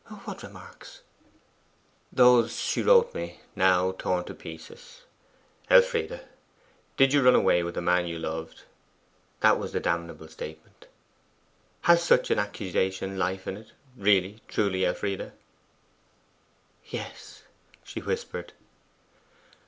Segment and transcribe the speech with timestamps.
[0.25, 1.01] 'What remarks?'
[2.11, 5.03] 'Those she wrote me now torn to pieces.
[5.69, 6.25] Elfride,
[6.97, 8.63] DID you run away with a man you loved?
[9.41, 10.87] that was the damnable statement.
[11.81, 15.33] Has such an accusation life in it really, truly, Elfride?'
[16.85, 17.43] 'Yes,'
[17.83, 18.53] she whispered.